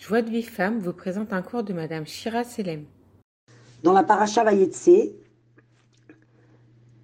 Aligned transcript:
Joie 0.00 0.22
de 0.22 0.30
vie 0.30 0.42
femme 0.42 0.78
vous 0.78 0.94
présente 0.94 1.30
un 1.34 1.42
cours 1.42 1.62
de 1.62 1.74
Madame 1.74 2.06
Shira 2.06 2.42
Selem. 2.42 2.86
Dans 3.82 3.92
la 3.92 4.02
paracha 4.02 4.42
Vayetse, 4.42 5.12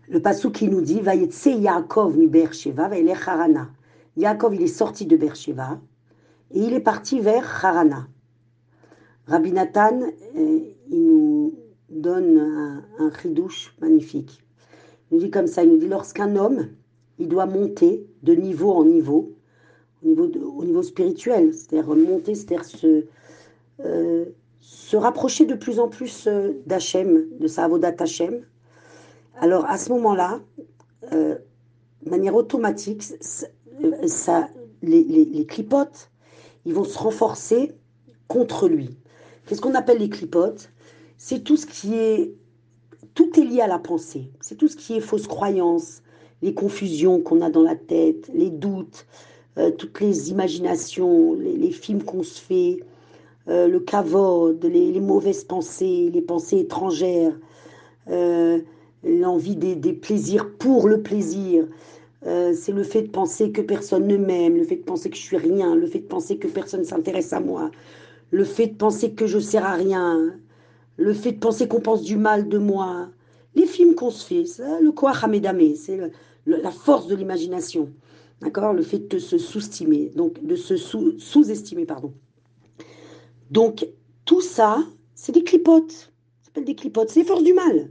le 0.09 0.23
passou 0.23 0.51
qui 0.51 0.67
nous 0.67 0.81
dit 0.81 1.03
Vayetse 1.03 1.45
Yaakov 1.45 2.17
mi 2.17 2.27
Beersheva 2.27 2.89
vaylech 2.89 3.29
Harana. 3.29 3.69
Yaakov, 4.17 4.55
il 4.55 4.63
est 4.63 4.67
sorti 4.67 5.05
de 5.05 5.15
Beersheva 5.15 5.79
et 6.53 6.59
il 6.59 6.73
est 6.73 6.81
parti 6.81 7.21
vers 7.21 7.63
Harana. 7.63 8.09
Rabbi 9.27 9.53
Nathan, 9.53 10.01
euh, 10.01 10.61
il 10.89 11.07
nous 11.07 11.55
donne 11.91 12.39
un, 12.39 12.85
un 12.99 13.13
chidouche 13.21 13.77
magnifique. 13.79 14.43
Il 15.11 15.19
nous 15.19 15.25
dit 15.25 15.31
comme 15.31 15.49
ça, 15.49 15.63
il 15.65 15.69
nous 15.69 15.79
dit 15.79 15.89
lorsqu'un 15.89 16.35
homme, 16.35 16.71
il 17.19 17.29
doit 17.29 17.45
monter 17.45 18.07
de 18.23 18.33
niveau 18.33 18.73
en 18.73 18.87
niveau, 18.87 19.36
au 20.03 20.09
niveau, 20.09 20.31
au 20.59 20.65
niveau 20.65 20.83
spirituel, 20.83 21.53
c'est-à-dire 21.55 21.95
monter, 21.95 22.35
c'est-à-dire 22.35 22.65
se, 22.65 23.07
euh, 23.81 24.25
se 24.61 24.97
rapprocher 24.97 25.45
de 25.47 25.55
plus 25.55 25.79
en 25.81 25.89
plus 25.89 26.27
euh, 26.27 26.53
d'Hachem, 26.67 27.27
de 27.39 27.47
sa 27.47 27.69
Hachem. 27.99 28.43
Alors 29.41 29.65
à 29.67 29.79
ce 29.79 29.91
moment-là, 29.93 30.41
euh, 31.13 31.37
de 32.03 32.11
manière 32.11 32.35
automatique, 32.35 33.03
ça, 33.03 34.49
les, 34.83 35.05
les, 35.05 35.25
les 35.25 35.47
clipotes, 35.47 36.11
ils 36.65 36.75
vont 36.75 36.85
se 36.85 36.99
renforcer 36.99 37.73
contre 38.29 38.69
lui. 38.69 38.97
Qu'est-ce 39.47 39.61
qu'on 39.61 39.75
appelle 39.75 39.99
les 39.99 40.09
clipotes? 40.09 40.71
C'est 41.17 41.45
tout 41.45 41.57
ce 41.57 41.67
qui 41.67 41.95
est... 41.95 42.35
Tout 43.15 43.39
est 43.41 43.45
lié 43.45 43.61
à 43.61 43.67
la 43.67 43.79
pensée. 43.79 44.31
C'est 44.41 44.57
tout 44.57 44.69
ce 44.69 44.77
qui 44.77 44.97
est 44.97 45.01
fausse 45.01 45.27
croyance, 45.27 46.03
les 46.43 46.53
confusions 46.53 47.21
qu'on 47.21 47.41
a 47.41 47.51
dans 47.51 47.63
la 47.63 47.77
tête, 47.77 48.31
les 48.35 48.51
doutes, 48.51 49.07
euh, 49.59 49.71
toutes 49.71 50.01
les 50.01 50.31
imaginations, 50.31 51.35
les, 51.35 51.71
films 51.71 52.03
qu'on 52.03 52.23
se 52.23 52.39
fait, 52.39 52.79
euh, 53.49 53.69
le 53.69 53.81
cavode, 53.81 54.63
les, 54.65 55.01
mauvaises 55.01 55.45
pensées, 55.45 56.11
les 56.13 56.21
pensées 56.21 56.59
étrangères, 56.59 57.33
euh, 58.11 58.59
l'envie 59.03 59.57
des, 59.57 59.93
plaisirs 59.95 60.51
pour 60.59 60.89
le 60.89 61.03
plaisir. 61.03 61.67
C'est 62.25 62.73
le 62.73 62.83
fait 62.83 63.03
de 63.03 63.09
penser 63.11 63.53
que 63.53 63.61
personne 63.61 64.09
ne 64.09 64.17
m'aime, 64.17 64.57
le 64.57 64.65
fait 64.65 64.77
de 64.77 64.83
penser 64.83 65.11
que 65.11 65.17
je 65.17 65.23
suis 65.23 65.37
rien, 65.37 65.77
le 65.77 65.87
fait 65.87 66.01
de 66.01 66.07
penser 66.07 66.39
que 66.39 66.49
personne 66.49 66.81
ne 66.81 66.85
s'intéresse 66.85 67.33
à 67.33 67.39
moi, 67.39 67.71
le 68.33 68.43
fait 68.43 68.67
de 68.67 68.75
penser 68.75 69.13
que 69.13 69.29
je 69.29 69.39
sers 69.39 69.65
à 69.65 69.75
rien, 69.75 70.35
le 70.97 71.13
fait 71.13 71.33
de 71.33 71.39
penser 71.39 71.69
qu'on 71.69 71.81
pense 71.81 72.03
du 72.03 72.17
mal 72.17 72.49
de 72.49 72.59
moi. 72.59 73.11
Les 73.55 73.67
films 73.67 73.95
qu'on 73.95 74.11
se 74.11 74.27
fait, 74.27 74.45
c'est 74.45 74.81
le 74.81 74.91
Koach 74.91 75.23
Hamedame, 75.23 75.77
c'est 75.77 76.01
la 76.47 76.71
force 76.73 77.07
de 77.07 77.15
l'imagination. 77.15 77.91
D'accord? 78.41 78.73
Le 78.73 78.83
fait 78.83 79.09
de 79.09 79.19
se 79.19 79.39
sous-estimer, 79.39 80.13
donc 80.15 80.45
de 80.45 80.57
se 80.57 80.77
sous- 80.77 81.19
sous-estimer, 81.19 81.87
pardon. 81.87 82.13
Donc, 83.51 83.87
tout 84.25 84.41
ça, 84.41 84.85
c'est 85.15 85.33
des 85.33 85.45
clipotes. 85.45 85.93
Ça 85.93 86.47
s'appelle 86.47 86.65
des 86.65 86.75
clipotes. 86.75 87.11
C'est 87.11 87.21
les 87.25 87.43
du 87.43 87.55
mal. 87.55 87.91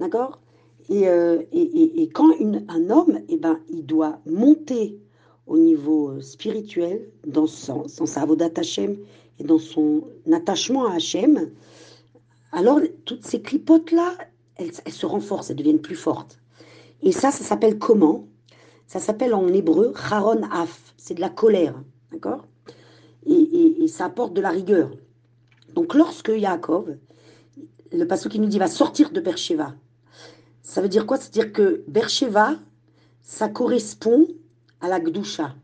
D'accord? 0.00 0.40
Et, 0.88 1.08
euh, 1.08 1.42
et, 1.52 2.08
quand 2.08 2.30
un 2.68 2.90
homme, 2.90 3.20
eh 3.28 3.36
ben, 3.36 3.60
il 3.68 3.84
doit 3.84 4.20
monter 4.26 4.98
au 5.46 5.58
niveau 5.58 6.20
spirituel, 6.20 7.08
dans, 7.26 7.46
son, 7.46 7.86
dans 7.98 8.06
sa 8.06 8.22
avodat 8.22 8.50
Hashem 8.56 8.96
et 9.38 9.44
dans 9.44 9.58
son 9.58 10.04
attachement 10.32 10.86
à 10.86 10.94
Hashem, 10.94 11.50
alors 12.52 12.80
toutes 13.04 13.24
ces 13.24 13.40
clipotes-là, 13.42 14.16
elles 14.56 14.72
se 14.92 15.06
renforcent, 15.06 15.50
elles 15.50 15.56
deviennent 15.56 15.80
plus 15.80 15.96
fortes. 15.96 16.40
Et 17.02 17.12
ça, 17.12 17.30
ça 17.30 17.44
s'appelle 17.44 17.78
comment? 17.78 18.26
Ça 18.86 19.00
s'appelle 19.00 19.34
en 19.34 19.48
hébreu 19.48 19.92
Charon 19.96 20.42
Af. 20.50 20.94
C'est 20.96 21.14
de 21.14 21.20
la 21.20 21.28
colère. 21.28 21.74
D'accord? 22.12 22.46
Et, 23.26 23.86
ça 23.88 24.06
apporte 24.06 24.34
de 24.34 24.40
la 24.40 24.50
rigueur. 24.50 24.90
Donc 25.74 25.94
lorsque 25.94 26.28
Yaakov, 26.28 26.96
le 27.92 28.04
passage 28.04 28.32
qui 28.32 28.40
nous 28.40 28.48
dit 28.48 28.58
va 28.58 28.68
sortir 28.68 29.10
de 29.10 29.20
Bersheva, 29.20 29.74
ça 30.62 30.82
veut 30.82 30.88
dire 30.88 31.06
quoi? 31.06 31.16
C'est-à-dire 31.16 31.52
que 31.52 31.84
Bersheva, 31.86 32.56
ça 33.22 33.48
correspond 33.48 34.26
à 34.80 34.88
la 34.88 35.00
Gdusha. 35.00 35.54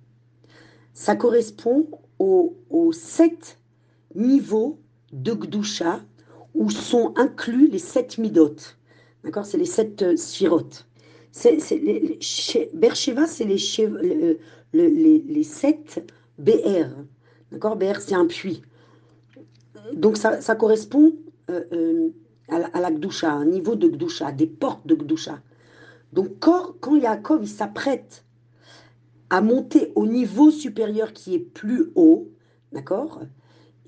Ça 0.94 1.16
correspond 1.16 1.88
aux, 2.19 2.93
sept 2.93 3.59
niveaux 4.15 4.78
de 5.12 5.32
Gdusha 5.32 6.00
où 6.55 6.71
sont 6.71 7.15
inclus 7.16 7.69
les 7.69 7.78
sept 7.78 8.19
midot. 8.19 8.56
D'accord? 9.25 9.47
C'est 9.47 9.59
les 9.59 9.65
sept 9.65 10.03
euh, 10.03 10.16
sphirotes. 10.16 10.87
C'est, 11.32 11.59
c'est 11.60 11.78
les, 11.78 11.98
les- 11.98 12.19
c'est 12.20 13.44
les, 13.44 14.91
les, 14.91 15.19
les 15.26 15.43
sept 15.44 16.12
BR. 16.38 16.88
D'accord 17.50 17.76
BR, 17.76 18.00
c'est 18.00 18.15
un 18.15 18.26
puits. 18.26 18.62
Donc 19.94 20.16
ça, 20.19 20.41
correspond 20.54 21.15
euh, 21.50 21.65
euh, 21.72 22.09
à, 22.48 22.59
la- 22.59 22.66
à 22.69 22.81
la 22.81 22.91
Gdusha, 22.91 23.32
un 23.32 23.47
niveau 23.47 23.75
de 23.76 23.88
Gdusha, 23.88 24.31
des 24.32 24.47
portes 24.47 24.87
de 24.87 24.94
Gdusha. 24.94 25.41
Donc 26.12 26.38
quand, 26.41 26.75
quand 26.81 26.97
Yaakov 26.97 27.43
il 27.43 27.49
s'apprête 27.49 28.25
à 29.31 29.41
monter 29.41 29.91
au 29.94 30.06
niveau 30.06 30.50
supérieur 30.50 31.14
qui 31.14 31.34
est 31.34 31.38
plus 31.38 31.91
haut, 31.94 32.28
d'accord 32.72 33.22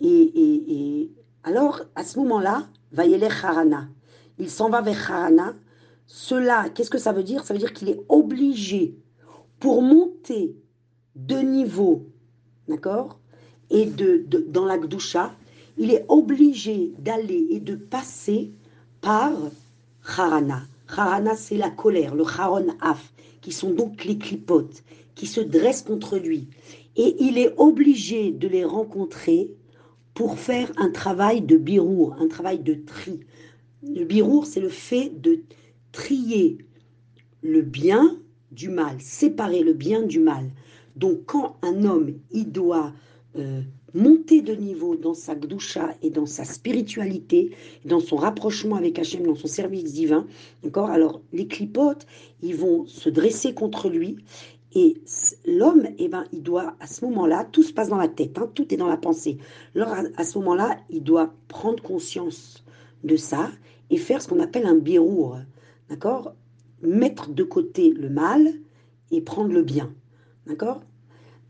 et, 0.01 1.11
alors 1.45 1.83
à 1.95 2.05
ce 2.05 2.19
moment-là, 2.21 2.69
Vayelech 2.93 3.45
Harana, 3.45 3.89
il 4.39 4.49
s'en 4.51 4.71
va 4.71 4.81
vers 4.81 5.11
Harana. 5.13 5.55
Cela, 6.07 6.69
qu'est-ce 6.71 6.91
que 6.91 6.99
ça 6.99 7.13
veut 7.13 7.23
dire? 7.23 7.45
Ça 7.45 7.55
veut 7.55 7.61
dire 7.61 7.73
qu'il 7.73 7.89
est 7.89 8.01
obligé 8.09 8.97
pour 9.59 9.83
monter 9.83 10.57
de 11.17 11.37
niveau, 11.37 12.07
d'accord? 12.69 13.19
Et 13.71 13.87
de, 13.87 14.25
dans 14.49 14.65
la 14.65 14.79
Gdusha, 14.79 15.35
il 15.79 15.91
est 15.91 16.05
obligé 16.09 16.93
d'aller 16.99 17.47
et 17.51 17.61
de 17.61 17.75
passer 17.75 18.53
par 19.01 19.33
Harana. 20.05 20.63
Harana, 20.89 21.35
c'est 21.37 21.57
la 21.57 21.71
colère, 21.71 22.15
le 22.15 22.25
Haron 22.25 22.69
Af, 22.81 23.13
qui 23.41 23.53
sont 23.53 23.71
donc 23.71 24.05
les 24.05 24.19
clipotes, 24.19 24.83
qui 25.15 25.27
se 25.27 25.41
dressent 25.41 25.83
contre 25.83 26.19
lui. 26.19 26.49
Et 26.97 27.17
il 27.21 27.39
est 27.39 27.55
obligé 27.57 28.31
de 28.31 28.47
les 28.47 28.65
rencontrer 28.65 29.51
pour 30.13 30.39
faire 30.39 30.71
un 30.77 30.91
travail 30.91 31.41
de 31.41 31.57
birour, 31.57 32.15
un 32.21 32.29
travail 32.29 32.61
de 32.61 32.75
tri. 32.75 33.21
Le 33.83 34.05
birour, 34.05 34.47
c'est 34.47 34.61
le 34.61 34.69
fait 34.69 35.11
de 35.21 35.41
trier 35.95 36.59
le 37.43 37.63
bien 37.63 38.19
du 38.51 38.69
mal, 38.69 39.01
séparer 39.01 39.63
le 39.63 39.73
bien 39.73 40.03
du 40.03 40.19
mal. 40.19 40.51
Donc 40.97 41.25
quand 41.27 41.57
un 41.63 41.85
homme, 41.85 42.15
il 42.33 42.51
doit 42.51 42.93
euh, 43.37 43.63
monter 43.95 44.43
de 44.43 44.55
niveau 44.55 44.97
dans 44.97 45.15
sa 45.15 45.37
gdusha 45.37 45.95
et 46.03 46.11
dans 46.11 46.27
sa 46.27 46.45
spiritualité, 46.45 47.53
dans 47.85 48.01
son 48.01 48.17
rapprochement 48.17 48.75
avec 48.75 48.99
Hachem, 48.99 49.25
dans 49.25 49.37
son 49.37 49.47
service 49.47 49.93
divin, 49.93 50.27
d'accord? 50.65 50.91
Alors 50.91 51.21
les 51.33 51.47
clipotes, 51.47 52.07
ils 52.43 52.57
vont 52.57 52.87
se 52.87 53.09
dresser 53.09 53.55
contre 53.55 53.89
lui 53.89 54.17
et 54.75 54.97
l'homme, 55.47 55.87
eh 55.99 56.09
ben, 56.09 56.25
il 56.33 56.43
doit, 56.43 56.75
à 56.81 56.89
ce 56.89 57.05
moment-là, 57.05 57.45
tout 57.45 57.63
se 57.63 57.73
passe 57.73 57.89
dans 57.89 57.97
la 57.97 58.09
tête, 58.09 58.37
hein, 58.39 58.51
tout 58.53 58.75
est 58.75 58.77
dans 58.77 58.89
la 58.89 58.97
pensée. 58.97 59.39
Alors, 59.77 59.95
à 60.17 60.25
ce 60.25 60.39
moment-là, 60.39 60.77
il 60.91 61.05
doit 61.05 61.33
prendre 61.47 61.81
conscience 61.81 62.65
de 63.05 63.15
ça 63.15 63.53
et 63.91 63.97
faire 63.97 64.21
ce 64.21 64.27
qu'on 64.27 64.41
appelle 64.41 64.67
un 64.67 64.75
birour, 64.75 65.39
d'accord? 65.95 66.35
Mettre 66.83 67.31
de 67.31 67.45
côté 67.45 67.91
le 67.93 68.11
mal 68.11 68.53
et 69.13 69.21
prendre 69.21 69.53
le 69.53 69.63
bien, 69.63 69.95
d'accord? 70.47 70.83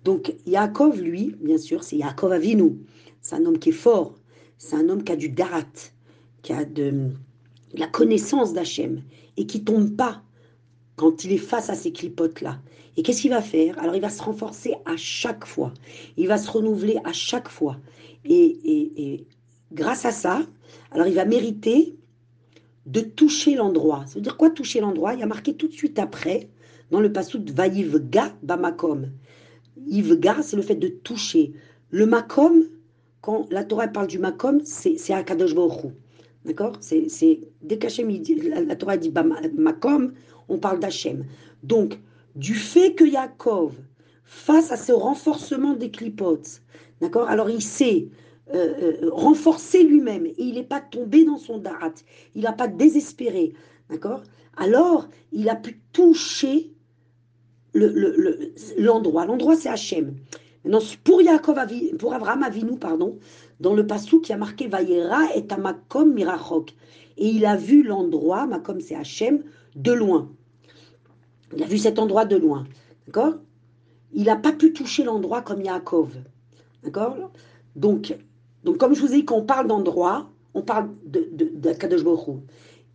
Donc, 0.05 0.35
Yaakov, 0.45 1.01
lui, 1.01 1.35
bien 1.41 1.57
sûr, 1.57 1.83
c'est 1.83 1.97
Yaakov 1.97 2.33
Avinu. 2.33 2.77
C'est 3.23 3.37
un 3.37 3.47
homme 3.47 3.59
qui 3.59 3.71
est 3.71 3.73
fort, 3.73 4.19
c'est 4.59 4.77
un 4.77 4.91
homme 4.91 5.03
qui 5.03 5.13
a 5.13 5.17
du 5.17 5.31
darat, 5.31 5.63
qui 6.43 6.53
a 6.53 6.67
de, 6.67 7.09
la 7.73 7.87
connaissance 7.87 8.53
d'Hachem 8.53 9.03
et 9.39 9.47
qui 9.47 9.65
tombe 9.65 9.97
pas 9.97 10.23
quand 10.97 11.25
il 11.25 11.33
est 11.33 11.39
face 11.39 11.71
à 11.71 11.75
ces 11.75 11.91
clipotes-là. 11.91 12.61
Et 12.99 13.03
qu'est-ce 13.03 13.23
qu'il 13.23 13.31
va 13.31 13.41
faire? 13.41 13.79
Alors, 13.79 13.95
il 13.95 14.03
va 14.03 14.11
se 14.11 14.23
renforcer 14.23 14.75
à 14.85 14.97
chaque 14.97 15.47
fois. 15.47 15.73
Il 16.19 16.29
va 16.29 16.37
se 16.37 16.51
renouveler 16.51 16.99
à 17.05 17.15
chaque 17.15 17.49
fois. 17.49 17.79
Et, 18.27 18.45
et- 18.45 19.15
et 19.15 19.27
grâce 19.73 20.05
à 20.05 20.13
ça, 20.13 20.47
alors 20.93 21.07
il 21.07 21.15
va 21.15 21.25
mériter 21.25 21.97
de 22.87 23.01
toucher 23.01 23.55
l'endroit. 23.55 24.05
Ça 24.07 24.15
veut 24.17 24.21
dire 24.21 24.37
quoi 24.37 24.51
toucher 24.51 24.81
l'endroit? 24.81 25.15
Il 25.15 25.21
y 25.21 25.23
a 25.23 25.27
marqué 25.27 25.55
tout 25.55 25.69
de 25.69 25.73
suite 25.73 25.99
après, 25.99 26.49
dans 26.91 27.01
le 27.01 27.09
de 27.09 27.53
Vaïvga 27.53 28.35
Bamakom. 28.43 29.11
Yivga, 29.87 30.43
c'est 30.43 30.57
le 30.57 30.63
fait 30.63 30.75
de 30.75 30.89
toucher. 30.89 31.53
Le 31.91 32.07
Makom, 32.07 32.65
quand 33.21 33.47
la 33.51 33.65
Torah 33.65 33.89
parle 33.89 34.07
du 34.07 34.19
Makom, 34.19 34.61
c'est 34.65 35.13
Akadosh 35.13 35.55
Baruch. 35.55 35.93
D'accord? 36.45 36.77
C'est 36.81 37.41
Dès 37.63 37.79
qu'Hachem, 37.79 38.11
la, 38.49 38.61
la 38.61 38.77
Torah 38.77 38.97
dit 38.97 39.13
Makom, 39.57 40.13
on 40.49 40.59
parle 40.59 40.79
d'Hachem. 40.79 41.25
Donc, 41.63 41.99
du 42.37 42.55
fait 42.55 42.95
que 42.95 43.05
Yaakov, 43.05 43.73
face 44.25 44.71
à 44.71 44.77
ce 44.77 44.93
renforcement 44.93 45.75
des 45.75 45.91
clipotes, 45.91 46.61
d'accord? 47.01 47.29
Alors, 47.29 47.49
il 47.49 47.63
s'est 47.63 48.09
euh, 48.53 48.75
euh, 49.05 49.11
renforcé 49.11 49.83
lui-même 49.83 50.27
et 50.27 50.35
il 50.39 50.55
n'est 50.55 50.65
pas 50.65 50.81
tombé 50.81 51.25
dans 51.25 51.39
son 51.39 51.59
darat. 51.59 51.95
Il 52.35 52.43
n'a 52.43 52.53
pas 52.53 52.69
désespéré, 52.69 53.55
d'accord? 53.89 54.23
Alors, 54.57 55.09
il 55.33 55.49
a 55.49 55.57
pu 55.57 55.81
toucher 55.93 56.73
le- 57.73 57.89
le- 57.89 58.15
le- 58.17 58.55
l'endroit. 58.79 59.27
L'endroit, 59.27 59.57
c'est 59.57 59.69
Hachem. 59.69 60.15
Maintenant, 60.65 60.81
pour, 61.03 61.23
Yaakov, 61.23 61.59
pour 61.99 62.15
Abraham 62.15 62.43
Avinu, 62.43 62.79
pardon, 62.79 63.19
dans 63.61 63.75
le 63.75 63.87
passou 63.87 64.21
qui 64.21 64.33
a 64.33 64.37
marqué 64.37 64.67
Vayera 64.69 65.35
et 65.35 65.45
Amakom 65.51 66.13
Mirachok. 66.13 66.75
Et 67.17 67.29
il 67.29 67.47
a 67.47 67.57
vu 67.57 67.83
l'endroit, 67.83 68.47
Makom 68.47 68.81
c'est 68.81 68.95
Hachem, 68.95 69.43
de 69.77 69.93
loin. 69.93 70.31
Il 71.57 71.63
a 71.63 71.67
vu 71.67 71.79
cet 71.79 71.99
endroit 71.99 72.25
de 72.25 72.37
loin. 72.37 72.65
D'accord? 73.07 73.35
Il 74.13 74.25
n'a 74.25 74.37
pas 74.37 74.53
pu 74.53 74.73
toucher 74.73 75.05
l'endroit 75.05 75.43
comme 75.43 75.63
Yaakov. 75.63 76.11
D'accord? 76.83 77.33
Donc, 77.77 78.17
donc, 78.65 78.79
comme 78.79 78.95
je 78.95 79.01
vous 79.01 79.13
ai 79.13 79.17
dit, 79.17 79.25
quand 79.25 79.37
on 79.37 79.45
parle 79.45 79.67
d'endroit, 79.67 80.31
on 80.55 80.63
parle 80.63 80.91
de, 81.05 81.29
de, 81.33 81.51
de 81.55 82.41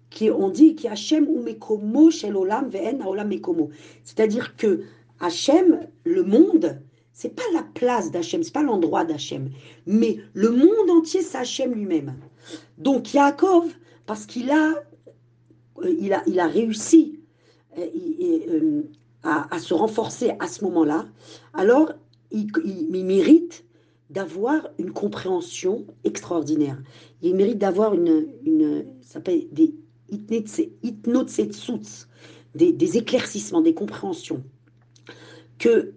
Qui, 0.09 0.31
on 0.31 0.49
dit 0.49 0.75
qui 0.75 0.87
Hachem 0.87 1.27
ou 1.27 1.41
Mekomo 1.41 2.09
shel 2.09 2.35
olam 2.35 2.69
ve'en 2.69 3.05
olam 3.05 3.27
Mekomo. 3.27 3.69
C'est-à-dire 4.03 4.55
que 4.55 4.81
Hachem, 5.19 5.87
le 6.03 6.23
monde, 6.23 6.81
c'est 7.13 7.35
pas 7.35 7.43
la 7.53 7.63
place 7.63 8.11
d'Hachem, 8.11 8.41
c'est 8.43 8.53
pas 8.53 8.63
l'endroit 8.63 9.05
d'Hachem, 9.05 9.49
mais 9.85 10.17
le 10.33 10.51
monde 10.51 10.89
entier, 10.89 11.21
c'est 11.21 11.37
Hachem 11.37 11.73
lui-même. 11.73 12.15
Donc 12.77 13.13
Yaakov, 13.13 13.67
parce 14.05 14.25
qu'il 14.25 14.49
a, 14.49 14.73
euh, 15.83 15.95
il 15.99 16.13
a, 16.13 16.23
il 16.25 16.39
a 16.39 16.47
réussi 16.47 17.19
euh, 17.77 17.85
euh, 18.55 18.83
à, 19.23 19.59
se 19.59 19.73
renforcer 19.73 20.31
à 20.39 20.47
ce 20.47 20.63
moment-là, 20.63 21.05
alors 21.53 21.91
il, 22.31 22.47
mérite 23.03 23.65
d'avoir 24.09 24.69
une 24.79 24.91
compréhension 24.91 25.85
extraordinaire. 26.03 26.81
Il 27.21 27.35
mérite 27.35 27.59
d'avoir 27.59 27.93
une, 27.93 28.27
une, 28.45 28.85
ça 29.01 29.13
s'appelle 29.13 29.47
des 29.51 29.75
des, 32.55 32.73
des 32.73 32.97
éclaircissements, 32.97 33.61
des 33.61 33.73
compréhensions. 33.73 34.43
Que 35.57 35.93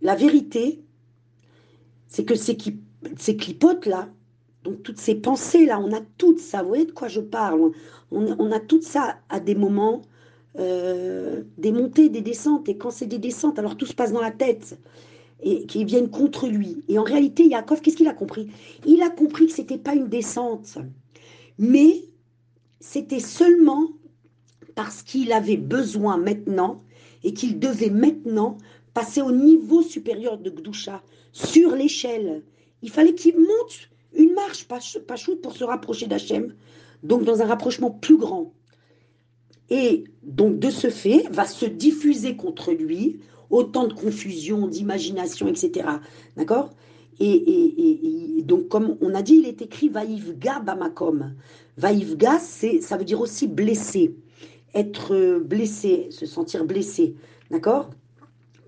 la 0.00 0.14
vérité, 0.14 0.82
c'est 2.06 2.24
que 2.24 2.34
ces, 2.34 2.56
ces 3.16 3.36
clipotes-là, 3.36 4.08
donc 4.64 4.82
toutes 4.82 4.98
ces 4.98 5.14
pensées-là, 5.14 5.80
on 5.80 5.92
a 5.92 6.00
tout 6.18 6.38
ça, 6.38 6.62
vous 6.62 6.68
voyez 6.68 6.84
de 6.84 6.92
quoi 6.92 7.08
je 7.08 7.20
parle? 7.20 7.72
On, 8.10 8.52
a 8.52 8.60
tout 8.60 8.82
ça 8.82 9.18
à 9.28 9.40
des 9.40 9.54
moments, 9.54 10.02
euh, 10.58 11.42
des 11.58 11.72
montées, 11.72 12.08
des 12.08 12.20
descentes, 12.20 12.68
et 12.68 12.76
quand 12.76 12.90
c'est 12.90 13.06
des 13.06 13.18
descentes, 13.18 13.58
alors 13.58 13.76
tout 13.76 13.86
se 13.86 13.94
passe 13.94 14.12
dans 14.12 14.20
la 14.20 14.30
tête, 14.30 14.78
et 15.40 15.66
qui 15.66 15.84
viennent 15.84 16.10
contre 16.10 16.48
lui. 16.48 16.82
Et 16.88 16.98
en 16.98 17.04
réalité, 17.04 17.46
Yaakov, 17.46 17.80
qu'est-ce 17.80 17.96
qu'il 17.96 18.08
a 18.08 18.14
compris? 18.14 18.48
Il 18.86 19.02
a 19.02 19.10
compris 19.10 19.46
que 19.46 19.52
ce 19.52 19.60
n'était 19.60 19.78
pas 19.78 19.94
une 19.94 20.08
descente, 20.08 20.78
mais 21.58 22.04
c'était 22.80 23.20
seulement 23.20 23.88
parce 24.74 25.02
qu'il 25.02 25.32
avait 25.32 25.56
besoin 25.56 26.16
maintenant, 26.16 26.82
et 27.24 27.32
qu'il 27.32 27.58
devait 27.58 27.90
maintenant 27.90 28.58
passer 28.94 29.20
au 29.20 29.32
niveau 29.32 29.82
supérieur 29.82 30.38
de 30.38 30.50
Gdusha, 30.50 31.02
sur 31.32 31.74
l'échelle. 31.74 32.42
Il 32.82 32.90
fallait 32.90 33.14
qu'il 33.14 33.36
monte 33.36 33.90
une 34.14 34.34
marche, 34.34 34.66
pas, 34.66 34.78
pas 35.06 35.16
pour 35.42 35.56
se 35.56 35.64
rapprocher 35.64 36.06
d'Hachem, 36.06 36.54
donc 37.02 37.24
dans 37.24 37.42
un 37.42 37.46
rapprochement 37.46 37.90
plus 37.90 38.16
grand. 38.16 38.52
Et 39.70 40.04
donc 40.22 40.58
de 40.58 40.70
ce 40.70 40.90
fait, 40.90 41.24
va 41.30 41.44
se 41.44 41.66
diffuser 41.66 42.36
contre 42.36 42.72
lui 42.72 43.20
autant 43.50 43.86
de 43.86 43.94
confusion, 43.94 44.66
d'imagination, 44.66 45.48
etc. 45.48 45.88
D'accord? 46.36 46.70
Et, 47.20 48.42
donc, 48.44 48.68
comme 48.68 48.96
on 49.00 49.14
a 49.14 49.22
dit, 49.22 49.36
il 49.36 49.46
est 49.46 49.60
écrit 49.62 49.88
Vaïvga 49.88 50.60
Bamakom. 50.60 51.34
Vaïvga, 51.76 52.38
ça 52.38 52.96
veut 52.96 53.04
dire 53.04 53.20
aussi 53.20 53.48
blessé, 53.48 54.14
être 54.74 55.38
blessé, 55.40 56.08
se 56.10 56.26
sentir 56.26 56.64
blessé. 56.64 57.14
D'accord? 57.50 57.90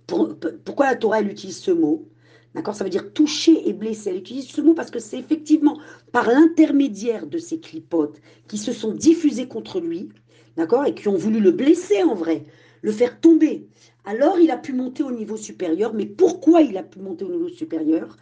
Pourquoi 0.06 0.87
la 0.87 0.97
Torah, 0.97 1.21
elle 1.21 1.29
utilise 1.29 1.59
ce 1.59 1.71
mot? 1.71 2.09
D'accord? 2.55 2.75
Ça 2.75 2.83
veut 2.83 2.91
dire 2.91 3.12
toucher 3.12 3.69
et 3.69 3.73
blesser. 3.73 4.11
Elle 4.11 4.17
utilise 4.17 4.49
ce 4.49 4.61
mot 4.61 4.75
parce 4.75 4.91
que 4.91 4.99
c'est 4.99 5.19
effectivement 5.19 5.79
par 6.11 6.29
l'intermédiaire 6.29 7.26
de 7.26 7.38
ces 7.38 7.61
clipotes 7.61 8.21
qui 8.49 8.59
se 8.59 8.73
sont 8.73 8.93
diffusés 8.93 9.47
contre 9.47 9.79
lui, 9.81 10.09
d'accord? 10.56 10.85
Et 10.87 10.94
qui 10.94 11.06
ont 11.06 11.17
voulu 11.17 11.38
le 11.38 11.53
blesser 11.53 12.03
en 12.03 12.15
vrai, 12.15 12.44
le 12.83 12.91
faire 12.91 13.21
tomber. 13.21 13.69
Alors 14.05 14.38
il 14.38 14.50
a 14.50 14.56
pu 14.56 14.73
monter 14.73 15.02
au 15.02 15.11
niveau 15.11 15.37
supérieur. 15.37 15.94
Mais 15.94 16.06
pourquoi 16.06 16.62
il 16.62 16.76
a 16.76 16.82
pu 16.82 16.99
monter 17.00 17.25
au 17.25 17.31
niveau 17.31 17.49
supérieur? 17.49 18.17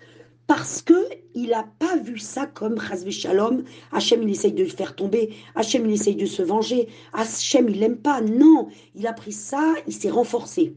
Parce 0.46 0.80
que 0.80 0.94
il 1.34 1.50
n'a 1.50 1.68
pas 1.78 1.96
vu 1.96 2.18
ça 2.18 2.46
comme 2.46 2.80
Chazvé 2.80 3.10
Shalom. 3.10 3.64
Hachem, 3.92 4.22
il 4.22 4.30
essaye 4.30 4.52
de 4.52 4.64
le 4.64 4.68
faire 4.68 4.96
tomber. 4.96 5.34
Hachem, 5.54 5.84
il 5.86 5.92
essaye 5.92 6.16
de 6.16 6.26
se 6.26 6.42
venger. 6.42 6.88
Hachem, 7.12 7.68
il 7.68 7.80
l'aime 7.80 7.98
pas. 7.98 8.20
Non, 8.20 8.68
il 8.94 9.06
a 9.06 9.12
pris 9.12 9.32
ça, 9.32 9.74
il 9.86 9.92
s'est 9.92 10.10
renforcé 10.10 10.74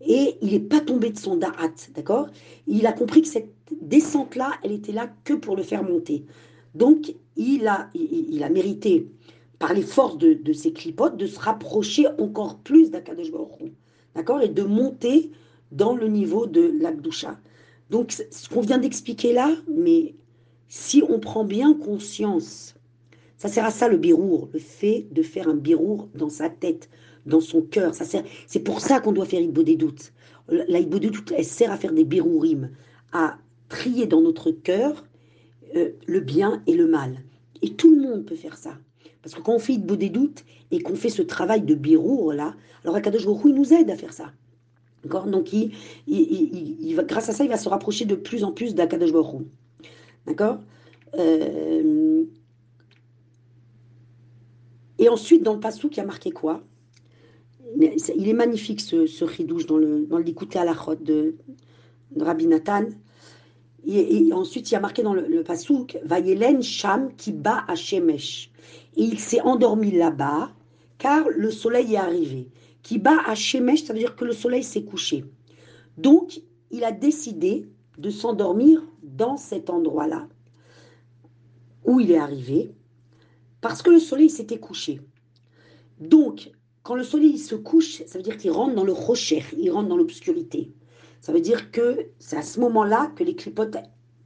et 0.00 0.36
il 0.40 0.52
n'est 0.52 0.60
pas 0.60 0.80
tombé 0.80 1.10
de 1.10 1.18
son 1.18 1.36
da'at, 1.36 1.74
d'accord? 1.94 2.28
Il 2.66 2.86
a 2.86 2.92
compris 2.92 3.22
que 3.22 3.28
cette 3.28 3.52
descente-là, 3.82 4.52
elle 4.62 4.72
était 4.72 4.92
là 4.92 5.10
que 5.24 5.34
pour 5.34 5.56
le 5.56 5.62
faire 5.62 5.82
monter. 5.82 6.24
Donc, 6.74 7.14
il 7.36 7.66
a, 7.66 7.90
il, 7.94 8.42
a 8.42 8.48
mérité, 8.48 9.08
par 9.58 9.74
les 9.74 9.82
forces 9.82 10.18
de, 10.18 10.52
ses 10.52 10.72
clipotes, 10.72 11.16
de 11.16 11.26
se 11.26 11.38
rapprocher 11.38 12.06
encore 12.18 12.58
plus 12.60 12.90
d'Akadosh 12.90 13.30
Baruch 13.30 13.72
d'accord? 14.14 14.42
Et 14.42 14.48
de 14.48 14.62
monter 14.62 15.30
dans 15.72 15.94
le 15.94 16.08
niveau 16.08 16.46
de 16.46 16.72
l'Akdoucha. 16.80 17.38
Donc, 17.90 18.12
ce 18.12 18.48
qu'on 18.48 18.60
vient 18.60 18.78
d'expliquer 18.78 19.32
là, 19.32 19.54
mais 19.68 20.14
si 20.68 21.02
on 21.08 21.18
prend 21.18 21.44
bien 21.44 21.74
conscience, 21.74 22.74
ça 23.36 23.48
sert 23.48 23.64
à 23.64 23.70
ça 23.70 23.88
le 23.88 23.96
birour, 23.96 24.48
le 24.52 24.58
fait 24.58 25.06
de 25.10 25.22
faire 25.22 25.48
un 25.48 25.54
birour 25.54 26.08
dans 26.14 26.28
sa 26.28 26.50
tête, 26.50 26.88
dans 27.26 27.40
son 27.40 27.62
cœur. 27.62 27.94
Ça 27.94 28.04
sert, 28.04 28.24
c'est 28.46 28.60
pour 28.60 28.80
ça 28.80 29.00
qu'on 29.00 29.12
doit 29.12 29.26
faire 29.26 29.46
des 29.46 29.76
doutes. 29.76 30.12
La 30.48 30.82
doutes, 30.82 31.32
elle 31.36 31.44
sert 31.44 31.72
à 31.72 31.76
faire 31.76 31.92
des 31.92 32.04
birourim, 32.04 32.70
à 33.12 33.38
trier 33.68 34.06
dans 34.06 34.20
notre 34.20 34.50
cœur 34.50 35.04
euh, 35.76 35.90
le 36.06 36.20
bien 36.20 36.62
et 36.66 36.74
le 36.74 36.86
mal. 36.86 37.22
Et 37.62 37.74
tout 37.74 37.94
le 37.94 38.00
monde 38.00 38.24
peut 38.24 38.36
faire 38.36 38.56
ça. 38.56 38.78
Parce 39.22 39.34
que 39.34 39.40
quand 39.40 39.54
on 39.54 39.58
fait 39.58 39.74
Ibo 39.74 39.96
des 39.96 40.08
doutes 40.08 40.44
et 40.70 40.80
qu'on 40.80 40.96
fait 40.96 41.10
ce 41.10 41.22
travail 41.22 41.62
de 41.62 41.74
birour 41.74 42.32
là, 42.32 42.54
alors 42.84 42.96
Akadosh 42.96 43.26
Baruch 43.26 43.42
il 43.46 43.54
nous 43.54 43.72
aide 43.72 43.90
à 43.90 43.96
faire 43.96 44.12
ça. 44.12 44.32
D'accord? 45.02 45.26
Donc, 45.26 45.52
il, 45.52 45.72
il, 46.06 46.94
va, 46.94 47.04
grâce 47.04 47.28
à 47.28 47.32
ça, 47.32 47.44
il 47.44 47.48
va 47.50 47.56
se 47.56 47.68
rapprocher 47.68 48.04
de 48.04 48.14
plus 48.14 48.44
en 48.44 48.52
plus 48.52 48.74
d'Akadosh 48.74 49.12
Baruch 49.12 49.42
D'accord? 50.26 50.58
Euh, 51.18 52.24
Et 55.00 55.08
ensuite, 55.08 55.42
dans 55.42 55.54
le 55.54 55.60
passou, 55.60 55.88
qui 55.88 55.98
a 56.00 56.04
marqué 56.04 56.30
quoi? 56.30 56.62
Il 57.78 58.28
est 58.28 58.34
magnifique 58.34 58.82
ce, 58.82 59.06
ce 59.06 59.24
dans 59.66 59.78
le, 59.78 60.04
dans 60.04 60.18
à 60.18 60.64
la 60.64 60.74
de, 61.00 61.36
de 62.14 62.22
Rabbi 62.22 62.46
Nathan. 62.46 62.84
Et, 63.86 64.32
ensuite, 64.32 64.70
il 64.70 64.74
y 64.74 64.76
a 64.76 64.80
marqué 64.80 65.02
dans 65.02 65.14
le, 65.14 65.26
le 65.26 65.42
pasouk 65.42 65.98
Vayelen 66.04 66.62
Sham 66.62 67.14
qui 67.16 67.32
bat 67.32 67.64
à 67.66 67.74
Shemesh. 67.74 68.50
Et 68.96 69.02
il 69.02 69.18
s'est 69.18 69.40
endormi 69.40 69.90
là-bas 69.90 70.50
car 70.98 71.28
le 71.28 71.50
soleil 71.50 71.94
est 71.94 71.98
arrivé. 71.98 72.48
Qui 72.82 72.98
bat 72.98 73.18
à 73.26 73.34
Shemesh, 73.34 73.84
ça 73.84 73.92
veut 73.92 73.98
dire 73.98 74.16
que 74.16 74.24
le 74.24 74.32
soleil 74.32 74.62
s'est 74.62 74.84
couché. 74.84 75.24
Donc, 75.96 76.40
il 76.70 76.84
a 76.84 76.92
décidé 76.92 77.68
de 77.98 78.10
s'endormir 78.10 78.82
dans 79.02 79.36
cet 79.36 79.70
endroit-là 79.70 80.28
où 81.84 82.00
il 82.00 82.10
est 82.10 82.18
arrivé 82.18 82.72
parce 83.60 83.82
que 83.82 83.90
le 83.90 83.98
soleil 83.98 84.30
s'était 84.30 84.58
couché. 84.58 85.00
Donc, 85.98 86.50
quand 86.82 86.94
le 86.94 87.04
soleil 87.04 87.38
se 87.38 87.54
couche, 87.54 88.02
ça 88.06 88.18
veut 88.18 88.22
dire 88.22 88.38
qu'il 88.38 88.50
rentre 88.50 88.74
dans 88.74 88.84
le 88.84 88.92
rocher, 88.92 89.44
il 89.58 89.70
rentre 89.70 89.88
dans 89.88 89.96
l'obscurité. 89.96 90.72
Ça 91.20 91.32
veut 91.32 91.40
dire 91.40 91.70
que 91.70 92.06
c'est 92.18 92.36
à 92.36 92.42
ce 92.42 92.58
moment-là 92.60 93.12
que 93.14 93.24
les 93.24 93.34
clipotes, 93.34 93.76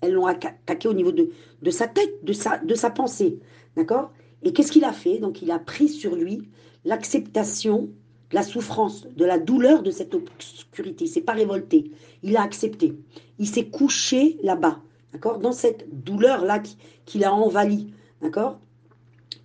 elles 0.00 0.12
l'ont 0.12 0.26
attaqué 0.26 0.88
au 0.88 0.94
niveau 0.94 1.12
de, 1.12 1.30
sa 1.70 1.88
tête, 1.88 2.24
de 2.24 2.32
sa, 2.32 2.90
pensée. 2.90 3.40
D'accord? 3.76 4.12
Et 4.42 4.52
qu'est-ce 4.52 4.70
qu'il 4.70 4.84
a 4.84 4.92
fait? 4.92 5.18
Donc 5.18 5.42
il 5.42 5.50
a 5.50 5.58
pris 5.58 5.88
sur 5.88 6.14
lui 6.14 6.48
l'acceptation 6.84 7.90
de 8.30 8.34
la 8.34 8.42
souffrance, 8.42 9.06
de 9.06 9.24
la 9.24 9.38
douleur 9.38 9.82
de 9.82 9.90
cette 9.90 10.14
obscurité. 10.14 11.04
Il 11.04 11.08
s'est 11.08 11.20
pas 11.20 11.32
révolté. 11.32 11.90
Il 12.22 12.36
a 12.36 12.42
accepté. 12.42 12.96
Il 13.38 13.48
s'est 13.48 13.68
couché 13.68 14.38
là-bas. 14.42 14.80
D'accord? 15.12 15.38
Dans 15.38 15.52
cette 15.52 15.86
douleur-là 16.04 16.62
qu'il 17.06 17.24
a 17.24 17.32
envahi. 17.32 17.92
D'accord? 18.22 18.60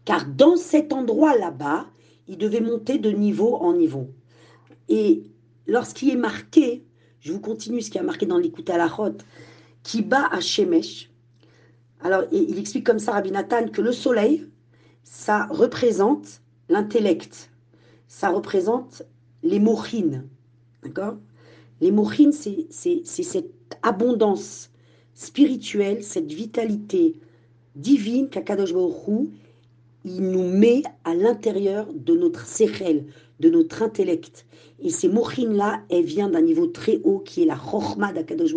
Car 0.06 0.25
dans 0.25 0.56
cet 0.56 0.94
endroit 0.94 1.36
là-bas, 1.38 1.88
il 2.27 2.38
devait 2.38 2.62
monter 2.62 3.00
de 3.00 3.10
niveau 3.10 3.56
en 3.56 3.74
niveau. 3.74 4.08
Et 4.88 5.24
lorsqu'il 5.68 6.12
est 6.12 6.15
marqué, 6.15 6.84
je 7.19 7.33
vous 7.33 7.39
continue 7.39 7.81
ce 7.81 7.89
qui 7.89 7.99
a 7.99 8.03
marqué 8.03 8.25
dans 8.25 8.38
l'écoute 8.38 8.69
à 8.69 8.77
la 8.77 8.88
rote, 8.88 9.25
qui 9.83 10.01
bat 10.01 10.27
à 10.31 10.39
Shemesh. 10.39 11.09
Alors, 12.01 12.23
il 12.31 12.57
explique 12.57 12.85
comme 12.85 12.99
ça, 12.99 13.13
Rabbi 13.13 13.31
Nathan, 13.31 13.67
que 13.67 13.81
le 13.81 13.91
soleil, 13.91 14.47
ça 15.03 15.47
représente 15.47 16.41
l'intellect, 16.69 17.51
ça 18.07 18.29
représente 18.29 19.03
les 19.43 19.59
mochines, 19.59 20.27
d'accord? 20.83 21.17
Les 21.81 21.91
mochines, 21.91 22.31
c'est 22.31 22.67
cette 22.69 23.77
abondance 23.81 24.69
spirituelle, 25.13 26.03
cette 26.03 26.31
vitalité 26.31 27.19
divine 27.75 28.29
qu'Akadosh 28.29 28.73
Baruch 28.73 29.29
il 30.05 30.21
nous 30.21 30.47
met 30.47 30.83
à 31.03 31.13
l'intérieur 31.13 31.88
de 31.93 32.15
notre 32.15 32.45
sechel, 32.45 33.05
de 33.39 33.50
notre 33.50 33.84
intellect. 33.84 34.46
Et 34.81 34.89
ces 34.89 35.10
mochines-là, 35.10 35.81
elles 35.89 36.05
viennent 36.05 36.31
d'un 36.31 36.41
niveau 36.41 36.67
très 36.67 37.00
haut 37.03 37.19
qui 37.19 37.43
est 37.43 37.46
la 37.46 37.58
chorma 37.58 38.13
d'Akadosh 38.13 38.53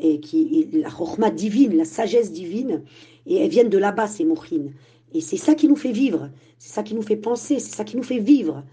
et 0.00 0.20
qui 0.20 0.68
est 0.72 0.78
la 0.78 0.90
chorma 0.90 1.30
divine, 1.30 1.76
la 1.76 1.84
sagesse 1.84 2.32
divine. 2.32 2.82
Et 3.26 3.36
elles 3.36 3.50
viennent 3.50 3.70
de 3.70 3.78
là-bas, 3.78 4.06
ces 4.06 4.24
mochines. 4.24 4.72
Et 5.12 5.20
c'est 5.20 5.36
ça 5.36 5.54
qui 5.54 5.68
nous 5.68 5.76
fait 5.76 5.92
vivre, 5.92 6.30
c'est 6.58 6.72
ça 6.72 6.82
qui 6.82 6.94
nous 6.94 7.02
fait 7.02 7.16
penser, 7.16 7.58
c'est 7.58 7.74
ça 7.74 7.84
qui 7.84 7.96
nous 7.96 8.02
fait 8.02 8.18
vivre. 8.18 8.64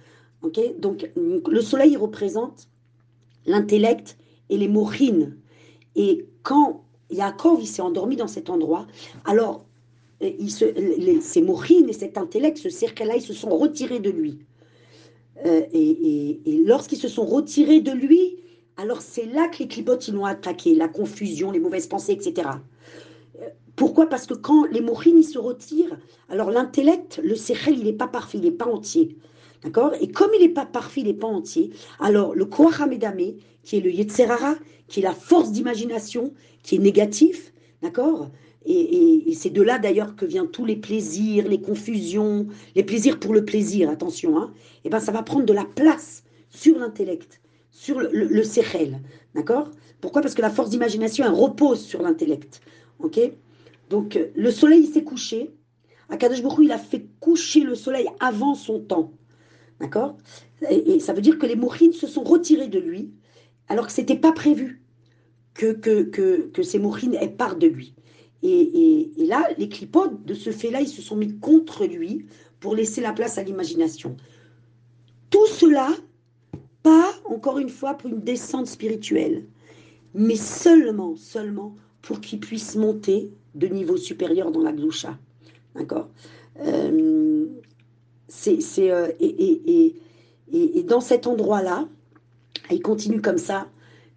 ok? 0.41 0.60
Donc 0.79 1.10
le 1.15 1.62
soleil 1.62 1.95
représente 1.95 2.67
l'intellect 3.45 4.17
et 4.50 4.57
les 4.57 4.67
mochines. 4.67 5.38
Et 5.95 6.25
quand 6.41 6.83
Yaakov 7.12 7.62
il 7.62 7.67
s'est 7.67 7.81
endormi 7.81 8.15
dans 8.15 8.27
cet 8.27 8.50
endroit, 8.50 8.88
alors 9.25 9.65
il 10.22 10.51
se, 10.51 10.65
les, 10.65 11.22
ces 11.22 11.41
mochines 11.41 11.89
et 11.89 11.93
cet 11.93 12.17
intellect, 12.17 12.57
ce 12.57 12.69
cercle-là, 12.69 13.15
ils 13.15 13.22
se 13.22 13.33
sont 13.33 13.55
retirés 13.57 14.00
de 14.00 14.10
lui. 14.10 14.39
Euh, 15.45 15.61
et, 15.73 16.39
lorsqu'ils 16.65 16.97
se 16.97 17.07
sont 17.07 17.25
retirés 17.25 17.81
de 17.81 17.91
lui, 17.91 18.37
alors 18.77 19.01
c'est 19.01 19.25
là 19.25 19.47
que 19.47 19.59
les 19.59 19.67
clipotes 19.67 20.07
ils 20.07 20.13
l'ont 20.13 20.25
attaqué, 20.25 20.75
la 20.75 20.87
confusion, 20.87 21.51
les 21.51 21.59
mauvaises 21.59 21.87
pensées, 21.87 22.13
etc. 22.13 22.49
Euh, 23.41 23.49
pourquoi? 23.75 24.07
Parce 24.07 24.25
que 24.25 24.33
quand 24.33 24.65
les 24.65 24.81
mochines 24.81 25.23
se 25.23 25.39
retirent, 25.39 25.97
alors 26.29 26.51
l'intellect, 26.51 27.19
le 27.23 27.35
cercle, 27.35 27.73
il 27.73 27.83
n'est 27.83 27.93
pas 27.93 28.07
parfait, 28.07 28.37
il 28.37 28.43
n'est 28.43 28.51
pas 28.51 28.67
entier. 28.67 29.17
D'accord? 29.63 29.93
Et 30.01 30.09
comme 30.09 30.31
il 30.35 30.41
n'est 30.41 30.53
pas 30.53 30.65
parfait, 30.65 31.01
il 31.01 31.07
n'est 31.07 31.13
pas 31.13 31.27
entier, 31.27 31.71
alors 31.99 32.35
le 32.35 32.45
Koharamedame, 32.45 33.35
qui 33.63 33.77
est 33.77 33.79
le 33.79 33.91
Yetzerara, 33.91 34.55
qui 34.87 34.99
est 34.99 35.03
la 35.03 35.13
force 35.13 35.51
d'imagination, 35.51 36.33
qui 36.63 36.75
est 36.75 36.79
négatif, 36.79 37.53
d'accord? 37.81 38.29
Et, 38.65 39.34
c'est 39.36 39.50
de 39.50 39.62
là 39.62 39.79
d'ailleurs 39.79 40.15
que 40.15 40.25
viennent 40.25 40.50
tous 40.50 40.65
les 40.65 40.75
plaisirs, 40.75 41.48
les 41.48 41.60
confusions, 41.60 42.48
les 42.75 42.84
plaisirs 42.84 43.20
pour 43.20 43.34
le 43.34 43.43
plaisir, 43.43 43.89
attention, 43.89 44.38
hein, 44.38 44.53
et 44.86 44.89
ben 44.89 45.00
ça 45.00 45.12
va 45.12 45.24
prendre 45.24 45.46
de 45.46 45.53
la 45.53 45.65
place 45.65 46.24
sur 46.50 46.77
l'intellect, 46.77 47.41
sur 47.72 48.00
le, 48.00 48.10
le, 48.12 48.43
d'accord? 49.36 49.70
Pourquoi? 50.00 50.22
Parce 50.22 50.36
que 50.36 50.41
la 50.41 50.50
force 50.50 50.70
d'imagination, 50.70 51.25
elle 51.25 51.34
repose 51.34 51.82
sur 51.82 52.01
l'intellect, 52.01 52.62
ok? 53.00 53.20
Donc 53.89 54.20
le 54.36 54.51
soleil 54.51 54.86
s'est 54.86 55.03
couché, 55.03 55.53
Akadosh 56.10 56.41
Baruch 56.41 56.65
il 56.65 56.72
a 56.72 56.77
fait 56.77 57.08
coucher 57.20 57.62
le 57.62 57.75
soleil 57.75 58.08
avant 58.20 58.55
son 58.55 58.79
temps, 58.79 59.12
d'accord? 59.79 60.17
Et, 60.70 61.00
ça 61.00 61.13
veut 61.13 61.22
dire 61.22 61.38
que 61.38 61.46
les 61.46 61.55
mourines 61.55 61.93
se 61.93 62.08
sont 62.08 62.24
retirés 62.24 62.67
de 62.67 62.79
lui, 62.79 63.12
alors 63.67 63.88
que 63.88 63.91
ce 63.91 64.01
n'était 64.01 64.17
pas 64.17 64.32
prévu 64.32 64.82
que, 65.53 65.74
que, 65.74 66.03
que, 66.03 66.48
que 66.53 66.63
ces 66.63 66.79
mourines 66.79 67.17
partent 67.38 67.60
de 67.60 67.67
lui. 67.67 67.93
Et, 68.43 69.12
là, 69.17 69.47
les 69.57 69.69
clipotes, 69.69 70.25
de 70.25 70.33
ce 70.33 70.51
fait-là, 70.51 70.81
ils 70.81 70.88
se 70.88 71.01
sont 71.01 71.15
mis 71.15 71.39
contre 71.39 71.85
lui 71.85 72.25
pour 72.59 72.75
laisser 72.75 73.00
la 73.00 73.13
place 73.13 73.38
à 73.38 73.43
l'imagination. 73.43 74.17
Tout 75.29 75.47
cela, 75.47 75.89
pas, 76.83 77.13
encore 77.25 77.57
une 77.57 77.69
fois, 77.69 77.93
pour 77.93 78.09
une 78.09 78.19
descente 78.19 78.67
spirituelle, 78.67 79.45
mais 80.13 80.35
seulement, 80.35 81.15
seulement 81.15 81.75
pour 82.01 82.19
qu'il 82.19 82.41
puisse 82.41 82.75
monter 82.75 83.31
de 83.55 83.67
niveau 83.67 83.95
supérieur 83.95 84.51
dans 84.51 84.62
la 84.62 84.73
gloucha. 84.73 85.17
D'accord? 85.75 86.09
Euh, 86.59 87.45
c'est, 88.27 88.59
euh, 88.91 89.07
et, 89.21 89.95
et, 90.51 90.83
dans 90.83 91.01
cet 91.01 91.27
endroit-là, 91.27 91.88
il 92.69 92.81
continue 92.81 93.21
comme 93.21 93.38
ça. 93.38 93.67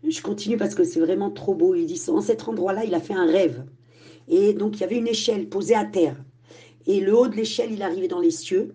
Je 0.07 0.21
continue 0.21 0.57
parce 0.57 0.75
que 0.75 0.85
c'est 0.85 1.01
vraiment 1.01 1.31
trop 1.31 1.55
beau. 1.55 1.75
Il 1.75 1.87
dit, 1.87 2.03
en 2.09 2.21
cet 2.21 2.49
endroit-là, 2.49 2.85
il 2.85 2.95
a 2.95 3.01
fait 3.01 3.15
un 3.15 3.27
rêve. 3.27 3.65
Et 4.29 4.53
donc, 4.53 4.77
il 4.77 4.81
y 4.81 4.85
avait 4.85 4.99
une 4.99 5.09
échelle 5.09 5.49
posée 5.49 5.75
à 5.75 5.85
terre. 5.85 6.17
Et 6.87 7.01
le 7.01 7.17
haut 7.17 7.29
de 7.29 7.37
l'échelle, 7.37 7.73
il 7.73 7.83
arrivait 7.83 8.09
dans 8.09 8.21
les 8.21 8.31
cieux. 8.31 8.75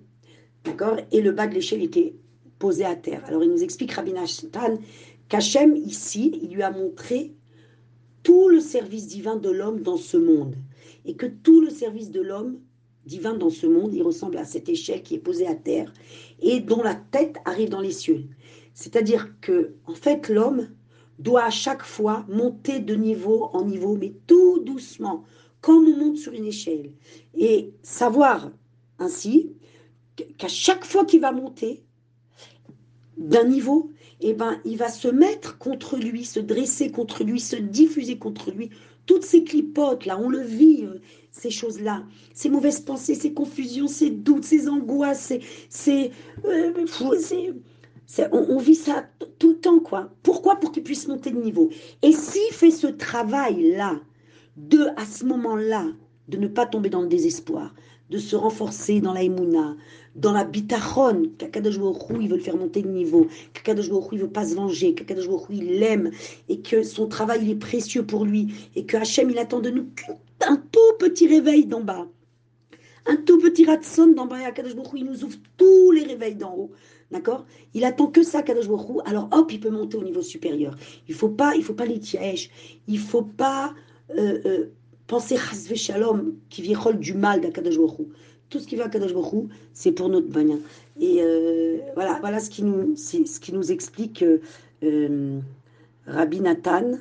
D'accord? 0.63 0.97
Et 1.11 1.21
le 1.21 1.31
bas 1.31 1.47
de 1.47 1.53
l'échelle 1.53 1.83
était 1.83 2.15
posé 2.59 2.85
à 2.85 2.95
terre. 2.95 3.23
Alors, 3.25 3.43
il 3.43 3.49
nous 3.49 3.63
explique, 3.63 3.91
Rabbi 3.93 4.13
Nashtan, 4.13 4.77
qu'Hachem, 5.29 5.75
ici, 5.75 6.39
il 6.41 6.53
lui 6.53 6.61
a 6.61 6.71
montré 6.71 7.33
tout 8.23 8.49
le 8.49 8.59
service 8.59 9.07
divin 9.07 9.35
de 9.35 9.49
l'homme 9.49 9.81
dans 9.81 9.97
ce 9.97 10.17
monde. 10.17 10.55
Et 11.05 11.15
que 11.15 11.25
tout 11.25 11.61
le 11.61 11.69
service 11.69 12.11
de 12.11 12.21
l'homme 12.21 12.59
divin 13.05 13.33
dans 13.33 13.49
ce 13.49 13.65
monde, 13.65 13.93
il 13.93 14.03
ressemble 14.03 14.37
à 14.37 14.45
cette 14.45 14.69
échelle 14.69 15.01
qui 15.01 15.15
est 15.15 15.19
posée 15.19 15.47
à 15.47 15.55
terre 15.55 15.91
et 16.39 16.59
dont 16.59 16.83
la 16.83 16.95
tête 16.95 17.37
arrive 17.45 17.69
dans 17.69 17.81
les 17.81 17.91
cieux. 17.91 18.25
C'est-à-dire 18.73 19.33
que, 19.41 19.73
en 19.85 19.95
fait, 19.95 20.29
l'homme 20.29 20.69
doit 21.21 21.45
à 21.45 21.49
chaque 21.49 21.83
fois 21.83 22.25
monter 22.27 22.79
de 22.79 22.95
niveau 22.95 23.49
en 23.53 23.65
niveau, 23.65 23.95
mais 23.95 24.13
tout 24.27 24.59
doucement, 24.59 25.23
comme 25.61 25.87
on 25.87 25.97
monte 25.97 26.17
sur 26.17 26.33
une 26.33 26.45
échelle. 26.45 26.91
Et 27.35 27.73
savoir 27.83 28.51
ainsi 28.99 29.53
qu'à 30.37 30.47
chaque 30.47 30.85
fois 30.85 31.05
qu'il 31.05 31.21
va 31.21 31.31
monter 31.31 31.83
d'un 33.17 33.43
niveau, 33.43 33.91
eh 34.21 34.33
ben, 34.33 34.59
il 34.65 34.77
va 34.77 34.89
se 34.89 35.07
mettre 35.07 35.57
contre 35.57 35.97
lui, 35.97 36.25
se 36.25 36.39
dresser 36.39 36.91
contre 36.91 37.23
lui, 37.23 37.39
se 37.39 37.55
diffuser 37.55 38.17
contre 38.17 38.51
lui. 38.51 38.69
Toutes 39.05 39.23
ces 39.23 39.43
clipotes, 39.43 40.05
là, 40.05 40.19
on 40.19 40.29
le 40.29 40.41
vit, 40.41 40.83
euh, 40.83 40.99
ces 41.31 41.49
choses-là, 41.49 42.03
ces 42.33 42.49
mauvaises 42.49 42.79
pensées, 42.79 43.15
ces 43.15 43.33
confusions, 43.33 43.87
ces 43.87 44.09
doutes, 44.09 44.43
ces 44.43 44.67
angoisses, 44.67 45.33
ces... 45.69 46.11
Euh, 46.45 46.85
on, 48.31 48.57
vit 48.57 48.75
ça 48.75 49.05
tout 49.39 49.49
le 49.49 49.57
temps, 49.57 49.79
quoi. 49.79 50.09
Pourquoi? 50.23 50.57
Pour 50.57 50.71
qu'il 50.71 50.83
puisse 50.83 51.07
monter 51.07 51.31
de 51.31 51.41
niveau. 51.41 51.69
Et 52.01 52.11
s'il 52.11 52.53
fait 52.53 52.71
ce 52.71 52.87
travail-là, 52.87 53.99
de, 54.57 54.87
à 54.97 55.05
ce 55.05 55.23
moment-là, 55.25 55.85
de 56.27 56.37
ne 56.37 56.47
pas 56.47 56.65
tomber 56.65 56.89
dans 56.89 57.01
le 57.01 57.07
désespoir, 57.07 57.73
de 58.09 58.17
se 58.17 58.35
renforcer 58.35 58.99
dans 58.99 59.13
la 59.13 59.23
émouna, 59.23 59.75
dans 60.15 60.33
la 60.33 60.43
bitachon, 60.43 61.31
qu'Akadosh 61.37 61.75
il 62.19 62.27
veut 62.27 62.35
le 62.35 62.43
faire 62.43 62.57
monter 62.57 62.81
de 62.81 62.89
niveau, 62.89 63.27
qu'Akadosh 63.53 63.89
il 64.11 64.19
veut 64.19 64.29
pas 64.29 64.45
se 64.45 64.55
venger, 64.55 64.93
qu'Akadosh 64.93 65.27
il 65.49 65.79
l'aime, 65.79 66.11
et 66.49 66.59
que 66.59 66.83
son 66.83 67.07
travail 67.07 67.39
il 67.43 67.51
est 67.51 67.55
précieux 67.55 68.05
pour 68.05 68.25
lui, 68.25 68.53
et 68.75 68.85
que 68.85 68.97
Hachem 68.97 69.29
il 69.29 69.39
attend 69.39 69.61
de 69.61 69.69
nous 69.69 69.85
qu'un 70.39 70.57
tout 70.57 70.97
petit 70.99 71.27
réveil 71.27 71.65
d'en 71.65 71.81
bas. 71.81 72.07
Un 73.07 73.15
tout 73.15 73.39
petit 73.39 73.65
ratson 73.65 74.07
d'en 74.07 74.27
bas, 74.27 74.37
il 74.95 75.05
nous 75.05 75.23
ouvre 75.23 75.37
tous 75.57 75.91
les 75.91 76.03
réveils 76.03 76.35
d'en 76.35 76.53
haut. 76.53 76.71
D'accord? 77.11 77.45
Il 77.73 77.83
attend 77.83 78.07
que 78.07 78.23
ça, 78.23 78.41
Kadosh 78.41 78.69
Baruch 78.69 79.01
alors 79.05 79.27
hop, 79.31 79.51
il 79.51 79.59
peut 79.59 79.69
monter 79.69 79.97
au 79.97 80.03
niveau 80.03 80.21
supérieur. 80.21 80.75
Il 81.09 81.15
faut 81.15 81.29
pas, 81.29 81.55
il 81.55 81.63
faut 81.63 81.73
pas 81.73 81.85
l'itièche, 81.85 82.49
il 82.87 82.99
faut 82.99 83.23
pas 83.23 83.73
euh, 84.17 84.39
euh, 84.45 84.65
penser 85.07 85.35
Chazve 85.35 85.75
Shalom, 85.75 86.35
qui 86.49 86.61
vient 86.61 86.79
du 86.93 87.13
mal 87.13 87.41
d'Akadosh 87.41 87.77
Baruch 87.77 88.07
Tout 88.49 88.59
ce 88.59 88.67
qui 88.67 88.77
va 88.77 88.85
à 88.85 88.89
Kadosh 88.89 89.13
Baruch 89.13 89.49
c'est 89.73 89.91
pour 89.91 90.07
notre 90.07 90.27
bien. 90.27 90.59
Et 90.99 91.21
euh, 91.21 91.79
voilà, 91.95 92.17
voilà 92.21 92.39
ce 92.39 92.49
qui 92.49 92.63
nous, 92.63 92.95
ce 92.95 93.39
qui 93.39 93.53
nous 93.53 93.71
explique 93.71 94.23
Rabbi 96.07 96.41
Nathan 96.41 96.93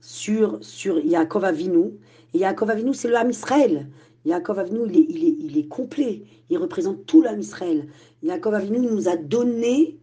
sur, 0.00 0.58
sur 0.60 1.00
Yaakov 1.00 1.44
Avinu. 1.44 1.90
Et 2.34 2.38
Yaakov 2.38 2.70
Avinu, 2.70 2.94
c'est 2.94 3.08
le 3.08 3.16
Ham 3.16 3.30
Israël. 3.30 3.86
Yaakov 4.26 4.58
Avinu, 4.58 4.80
il 4.88 4.96
est, 4.96 5.06
il, 5.08 5.24
est, 5.24 5.36
il 5.38 5.58
est 5.58 5.68
complet. 5.68 6.24
Il 6.50 6.58
représente 6.58 7.06
tout 7.06 7.22
l'âme 7.22 7.40
Israël. 7.40 7.88
Yaakov 8.22 8.54
Avinu 8.54 8.80
nous 8.80 9.08
a 9.08 9.16
donné, 9.16 9.98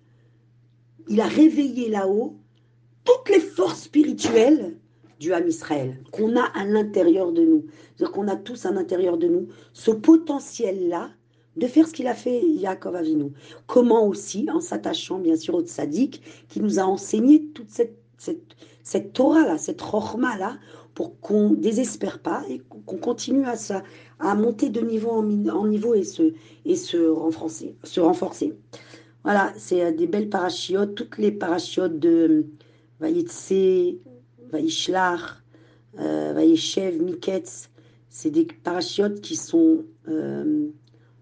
il 1.09 1.19
a 1.21 1.27
réveillé 1.27 1.89
là-haut 1.89 2.37
toutes 3.03 3.29
les 3.29 3.41
forces 3.41 3.83
spirituelles 3.83 4.77
du 5.19 5.33
âme 5.33 5.47
Israël 5.47 6.01
qu'on 6.11 6.35
a 6.37 6.43
à 6.43 6.65
l'intérieur 6.65 7.33
de 7.33 7.43
nous. 7.43 7.65
C'est-à-dire 7.95 8.13
qu'on 8.13 8.27
a 8.29 8.37
tous 8.37 8.65
à 8.65 8.71
l'intérieur 8.71 9.17
de 9.17 9.27
nous 9.27 9.47
ce 9.73 9.91
potentiel-là 9.91 11.11
de 11.55 11.67
faire 11.67 11.87
ce 11.87 11.93
qu'il 11.93 12.07
a 12.07 12.15
fait 12.15 12.41
Yaakov 12.41 12.95
Avinu. 12.95 13.31
Comment 13.67 14.07
aussi 14.07 14.47
En 14.53 14.61
s'attachant 14.61 15.19
bien 15.19 15.35
sûr 15.35 15.55
au 15.55 15.61
tzaddik 15.61 16.21
qui 16.47 16.61
nous 16.61 16.79
a 16.79 16.83
enseigné 16.83 17.45
toute 17.53 17.69
cette, 17.69 17.97
cette, 18.17 18.55
cette 18.83 19.13
Torah-là, 19.13 19.57
cette 19.57 19.81
Rochma-là, 19.81 20.57
pour 20.93 21.19
qu'on 21.19 21.51
désespère 21.51 22.19
pas 22.19 22.43
et 22.49 22.59
qu'on 22.69 22.97
continue 22.97 23.45
à, 23.45 23.55
à 24.19 24.35
monter 24.35 24.69
de 24.69 24.81
niveau 24.81 25.09
en, 25.09 25.23
niveau 25.67 25.93
et 25.93 26.03
se, 26.03 26.33
et 26.65 26.75
se, 26.75 26.97
renforcer, 27.09 27.75
se 27.83 27.99
renforcer. 27.99 28.53
Voilà, 29.23 29.53
c'est 29.57 29.83
euh, 29.83 29.91
des 29.91 30.07
belles 30.07 30.29
parachiotes, 30.29 30.95
toutes 30.95 31.17
les 31.17 31.31
parachiotes 31.31 31.97
de 31.97 32.45
Vaïtse, 32.99 33.53
Vaïshlach, 34.51 35.43
euh, 35.99 36.33
Vaïchev, 36.33 37.01
Miketz, 37.01 37.69
c'est 38.09 38.31
des 38.31 38.45
parachiotes 38.45 39.21
qui 39.21 39.35
sont 39.35 39.83
euh, 40.07 40.67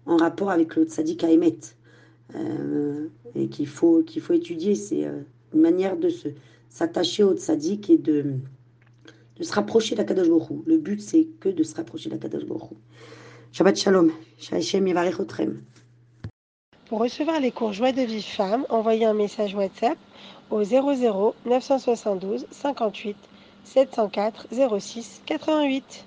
en 0.06 0.16
rapport 0.16 0.50
avec 0.50 0.76
le 0.76 0.84
tzaddik 0.84 1.24
Haemet 1.24 1.58
euh, 2.34 3.08
et 3.34 3.48
qu'il 3.48 3.66
faut, 3.66 4.02
qu'il 4.02 4.22
faut 4.22 4.32
étudier. 4.32 4.74
C'est 4.74 5.04
une 5.54 5.60
manière 5.60 5.96
de 5.96 6.10
s'attacher 6.68 7.24
au 7.24 7.34
tzaddik 7.34 7.90
et 7.90 7.98
de, 7.98 8.34
de 9.36 9.44
se 9.44 9.52
rapprocher 9.52 9.94
d'Akadosh 9.94 10.28
Baruch 10.28 10.66
Le 10.66 10.78
but, 10.78 11.00
c'est 11.00 11.28
que 11.40 11.48
de 11.48 11.62
se 11.62 11.74
rapprocher 11.74 12.10
d'Akadosh 12.10 12.44
Baruch 12.44 12.70
Shabbat 13.52 13.76
Shalom. 13.76 14.10
Pour 16.86 17.00
recevoir 17.00 17.40
les 17.40 17.50
cours 17.50 17.72
Joie 17.72 17.92
de 17.92 18.02
vie 18.02 18.22
femme, 18.22 18.64
envoyez 18.70 19.04
un 19.04 19.14
message 19.14 19.54
WhatsApp 19.54 19.98
au 20.50 20.62
00 20.64 21.34
972 21.46 22.46
58 22.50 23.16
704 23.64 24.48
06 24.78 25.22
88. 25.26 26.06